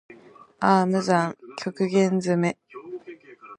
[0.67, 2.67] ああ無惨～極限責め～